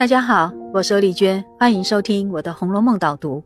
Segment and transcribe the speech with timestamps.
[0.00, 3.44] 大家好，我是丽娟，欢迎收听我的《红楼梦》导读。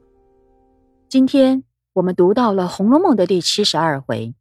[1.08, 4.36] 今天我们读到了《红楼梦》的第七十二回，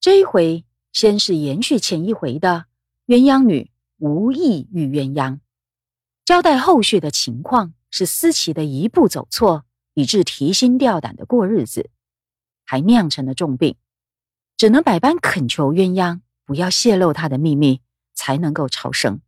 [0.00, 2.64] 这一回先是延续前一回的
[3.06, 5.40] 鸳鸯女无意遇鸳鸯，
[6.24, 11.90] 交代后续的情况是思琪的一步走错，以致提心吊胆的过日子，
[12.64, 13.76] 还酿成了重病，
[14.56, 17.82] 只能百般恳求鸳鸯不要泄露他的秘密，
[18.14, 19.20] 才能够超生。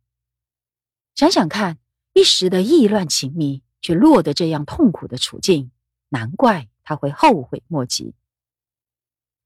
[1.13, 1.77] 想想看。
[2.15, 5.69] 一时的意乱情迷，却落得这样痛苦的处境，
[6.07, 8.15] 难怪他会后悔莫及。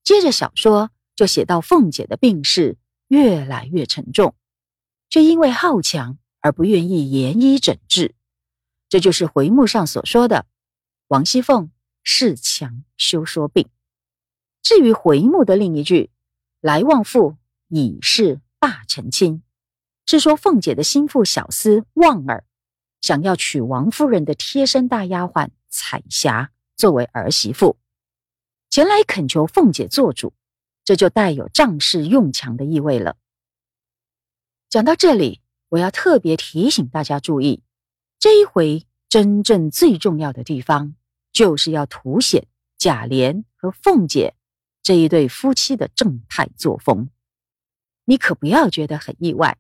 [0.04, 4.36] 接着小说就写到凤姐的病势越来越沉重，
[5.10, 8.14] 却因为好强而不愿意严医诊治，
[8.88, 10.46] 这就是回目上所说的
[11.08, 11.72] 王熙凤
[12.06, 13.68] 恃强休说病。
[14.62, 16.12] 至于回目的另一句
[16.62, 17.36] “来旺妇
[17.68, 19.42] 已是大成亲”，
[20.06, 22.46] 是说凤姐的心腹小厮旺儿。
[23.02, 27.78] 想要娶王夫人的贴身大丫鬟彩霞作为儿媳妇，
[28.70, 30.34] 前来恳求凤姐做主，
[30.84, 33.18] 这就带有仗势用强的意味了。
[34.70, 37.64] 讲到这里，我要特别提醒大家注意，
[38.20, 40.96] 这一回真正最重要的地方，
[41.32, 42.48] 就是要凸显
[42.78, 44.36] 贾琏和凤姐
[44.84, 47.10] 这一对夫妻的正派作风。
[48.06, 49.58] 你可不要觉得很意外，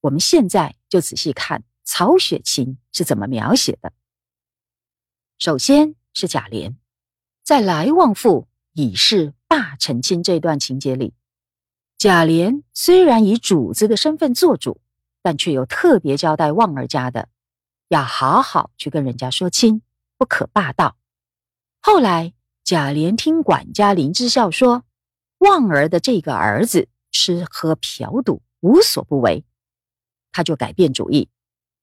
[0.00, 1.64] 我们现在就仔细看。
[1.84, 3.92] 曹雪芹是怎么描写的？
[5.38, 6.76] 首先是贾琏，
[7.42, 11.14] 在来旺妇已是大成亲这段情节里，
[11.98, 14.80] 贾琏虽然以主子的身份做主，
[15.20, 17.28] 但却又特别交代旺儿家的，
[17.88, 19.82] 要好好去跟人家说亲，
[20.16, 20.96] 不可霸道。
[21.80, 24.84] 后来贾琏听管家林之孝说，
[25.38, 29.44] 旺儿的这个儿子吃喝嫖赌无所不为，
[30.30, 31.28] 他就改变主意。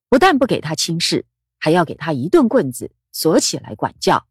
[0.10, 1.26] 不但不给他轻视，
[1.60, 4.28] 还要给他一顿棍子锁起来管教。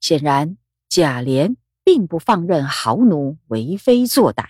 [0.00, 0.56] 显然，
[0.88, 4.48] 贾琏并不放任豪奴为非作歹，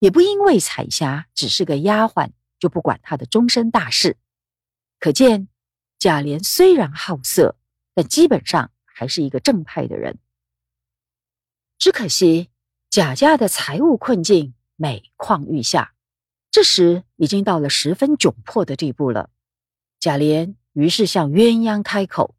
[0.00, 4.16] 也不因为彩霞只是个丫鬟就不管他的终身大事。
[4.98, 5.48] 可见，
[5.98, 7.56] 贾琏虽然好色，
[7.94, 10.18] 但基本上还是一个正派的人。
[11.78, 12.50] 只可惜，
[12.90, 15.94] 贾家的财务困境每况愈下，
[16.50, 19.30] 这时已经到了十分窘迫的地步了。
[20.00, 22.36] 贾琏于是向鸳鸯开口，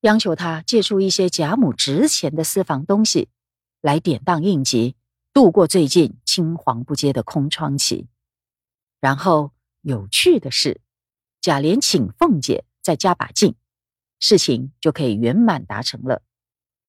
[0.00, 3.28] 央求他借出一些贾母值钱的私房东西，
[3.80, 4.96] 来典当应急，
[5.32, 8.08] 度过最近青黄不接的空窗期。
[8.98, 9.52] 然后
[9.82, 10.80] 有趣的是，
[11.40, 13.54] 贾琏请凤姐再加把劲，
[14.18, 16.22] 事情就可以圆满达成了。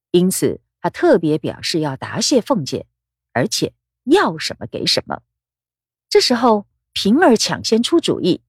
[0.09, 2.87] 因此，他特别表示要答谢凤姐，
[3.33, 3.73] 而且
[4.05, 5.21] 要什么给什么。
[6.09, 8.41] 这时候，平儿抢先出主意。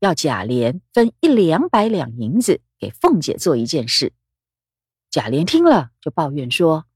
[0.00, 4.12] 要贾琏分一两百两银子给凤姐做一件事，
[5.10, 6.86] 贾琏听了就抱怨说：“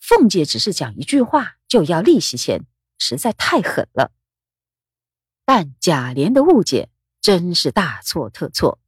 [0.00, 2.64] 凤姐只是讲一句话就要利息钱，
[2.98, 4.12] 实在太狠了。”
[5.44, 6.88] 但贾琏的误解
[7.20, 8.78] 真是大错特错。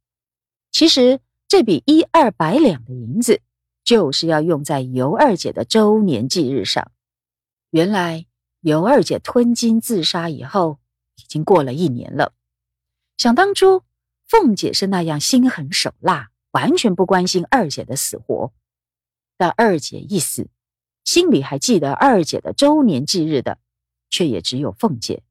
[0.71, 3.41] 其实这笔一二百两的银子
[3.83, 6.91] 就是要用在尤二姐的周年忌日上。
[7.71, 8.25] 原来
[8.61, 10.79] 尤二姐吞金自杀以后，
[11.15, 12.33] 已经过了一年了。
[13.19, 13.83] 想当初，
[14.27, 18.53] 凤姐是那样心狠手辣，完全不关心二姐的死活。
[19.35, 20.49] 但二姐一死，
[21.03, 23.59] 心里还记得二姐的周年忌日的，
[24.09, 25.21] 却也只有凤姐，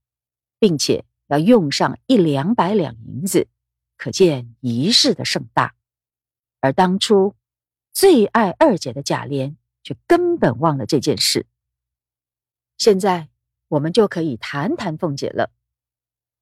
[0.58, 3.48] 并且要用上一两百两银子，
[3.96, 5.74] 可见仪式的盛大。
[6.60, 7.36] 而当初
[7.94, 11.46] 最爱二姐的贾琏，却根本忘了这件事。
[12.76, 13.30] 现在
[13.68, 15.50] 我们就可以谈谈凤姐了。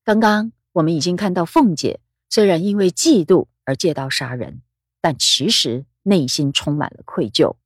[0.03, 0.51] 刚刚。
[0.77, 4.61] 我们已经看到，凤姐虽然因为嫉妒而借刀杀人，
[5.01, 7.57] 但其实内心充满了愧疚，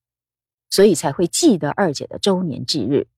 [0.70, 3.08] 所以才会记得二姐的周年忌日。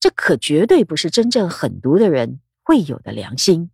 [0.00, 3.70] 这可绝对不是真正狠毒的人会有的良心。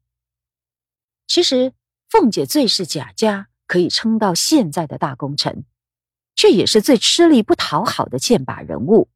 [1.29, 1.73] 其实，
[2.09, 5.65] 凤姐最是贾家可以撑到现在的大功臣，
[6.35, 9.09] 却也是最吃力不讨好的剑把人物。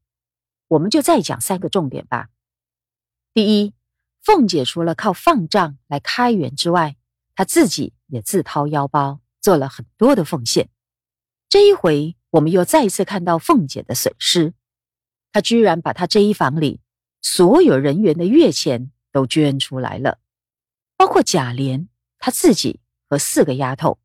[0.69, 2.29] 我们就再讲三个重点吧。
[3.35, 3.73] 第一。
[4.27, 6.97] 凤姐除了靠放账来开源之外，
[7.37, 10.69] 她自己也自掏腰包做了很多的奉献。
[11.49, 14.53] 这一回，我们又再次看到凤姐的损失，
[15.31, 16.81] 她居然把她这一房里
[17.23, 20.19] 所有人员的月钱都捐出来了，
[20.97, 21.87] 包括贾琏
[22.19, 24.01] 她自己和四个丫头，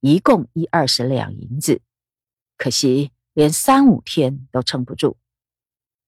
[0.00, 1.80] 一共一二十两银子，
[2.58, 5.16] 可惜连三五天都撑不住。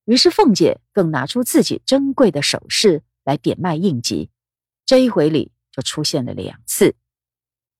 [0.04, 3.02] 于是凤姐更拿出自己珍贵的首饰。
[3.26, 4.30] 来点卖应急，
[4.86, 6.94] 这一回里就出现了两次。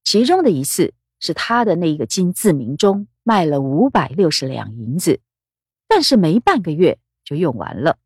[0.03, 5.21] 其中的一次是他的那一个金字铭钟卖了五百六十两银子，
[5.89, 7.99] 但是没半个月就用完了。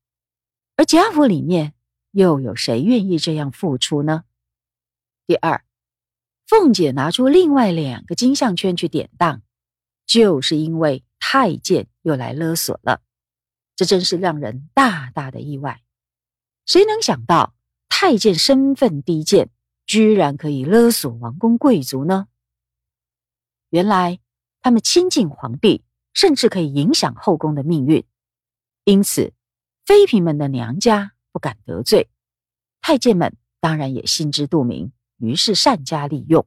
[0.76, 1.72] 而贾府里面
[2.10, 4.24] 又有谁愿意这样付出呢？
[5.26, 5.64] 第二，
[6.46, 9.42] 凤姐拿出另外两个金项圈去典当，
[10.04, 13.02] 就是因为太监又来勒索了，
[13.76, 15.82] 这真是让人大大的意外。
[16.70, 17.52] 谁能想到
[17.88, 19.50] 太监身份低贱，
[19.86, 22.28] 居然可以勒索王公贵族呢？
[23.70, 24.20] 原来
[24.62, 25.82] 他们亲近皇帝，
[26.14, 28.04] 甚至可以影响后宫的命运，
[28.84, 29.32] 因此
[29.84, 32.08] 妃嫔们的娘家不敢得罪，
[32.80, 34.92] 太监们当然也心知肚明。
[35.16, 36.46] 于是善加利用，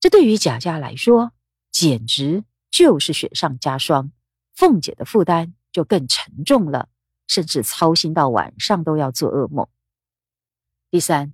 [0.00, 1.32] 这对于贾家来说
[1.70, 4.12] 简直就是雪上加霜。
[4.54, 6.90] 凤姐的负担就更沉重了，
[7.30, 9.68] 甚至操心到晚上都要做噩梦。
[10.90, 11.32] 第三，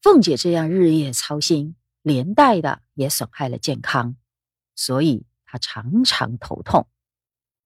[0.00, 4.16] 凤姐这样日夜操心，连带的也损害了健康，
[4.74, 6.88] 所以她常常头痛。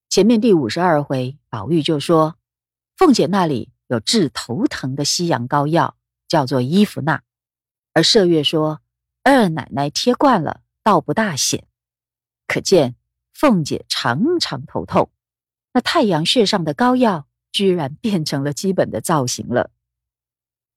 [0.08, 2.36] 前面第五十二回，宝玉就说
[2.96, 5.96] 凤姐那里有治头疼的西洋膏药，
[6.26, 7.22] 叫做伊芙娜。
[7.92, 8.82] 而麝月说
[9.22, 11.68] ：“二奶奶贴惯了，倒不大显。”
[12.48, 12.96] 可见
[13.32, 15.12] 凤姐常常头痛。
[15.72, 19.70] 那太阳穴上的膏药居然变成了基本的造型了。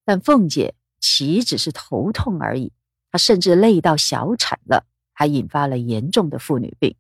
[0.03, 2.73] 但凤姐岂只是头痛而已，
[3.12, 6.95] 她甚至累到小产了，还引发了严重的妇女病。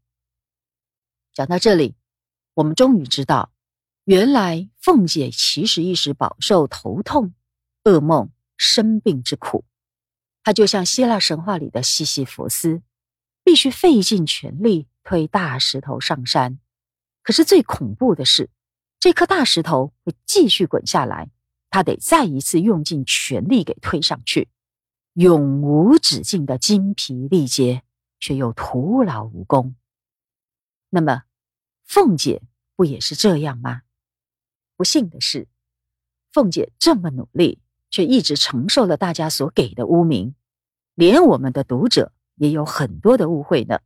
[1.33, 1.95] 讲到这里，
[2.53, 3.51] 我们终于知道，
[4.03, 7.33] 原来凤姐其实一时饱受头痛、
[7.83, 9.65] 噩梦、生病之苦。
[10.43, 12.81] 她就像希腊神话里的西西弗斯，
[13.43, 16.59] 必须费尽全力推大石头上山。
[17.23, 18.49] 可是最恐怖的是，
[19.01, 21.29] 这颗大石头会继续滚下来，
[21.69, 24.47] 他得再一次用尽全力给推上去，
[25.15, 27.83] 永无止境的精疲力竭，
[28.19, 29.75] 却又徒劳无功。
[30.89, 31.23] 那么，
[31.83, 32.41] 凤姐
[32.77, 33.81] 不也是这样吗？
[34.77, 35.49] 不幸的是，
[36.31, 37.59] 凤姐这么努力。
[37.93, 40.33] 却一直承受了大家所给的污名，
[40.95, 43.81] 连我们的读者也有很多的误会呢。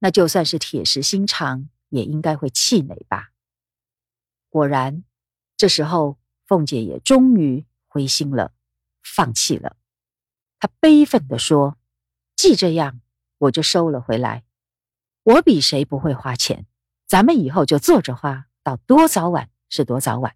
[0.00, 3.30] 那就算是铁石心肠，也应该会气馁吧。
[4.56, 5.04] 果然，
[5.58, 8.52] 这时候凤姐也终于灰心了，
[9.02, 9.76] 放弃了。
[10.58, 11.76] 她悲愤地说
[12.34, 13.00] ：“既这样，
[13.36, 14.44] 我就收了回来。
[15.24, 16.64] 我比谁不会花钱，
[17.06, 20.34] 咱们以后就坐着花，到多早晚是多早晚。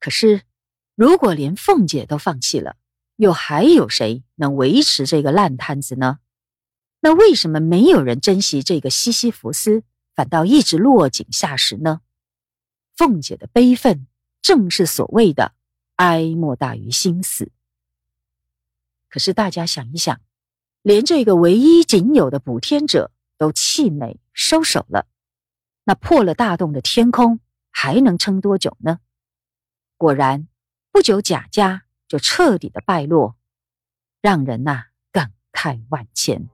[0.00, 0.42] 可是。”
[0.94, 2.76] 如果连凤姐都放弃了，
[3.16, 6.18] 又还有谁能维持这个烂摊子呢？
[7.00, 9.84] 那为什么没有人珍惜这个西西弗斯，
[10.14, 12.02] 反倒一直落井下石呢？
[12.96, 14.06] 凤姐的悲愤，
[14.40, 15.54] 正是所谓的
[15.96, 17.50] 哀莫大于心死。
[19.08, 20.20] 可是大家想一想，
[20.82, 25.06] 连这个唯一仅有的补天者都气馁收手了，
[25.84, 27.40] 那破了大洞的天空
[27.70, 29.00] 还能撑多久呢？
[29.96, 30.48] 果然。
[30.94, 33.34] 不久，贾家就彻底的败落，
[34.20, 36.50] 让人呐感慨万千。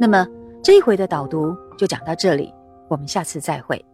[0.00, 0.26] 那么
[0.64, 2.50] 这一回的导读就讲到这里，
[2.88, 3.84] 我们下次再会。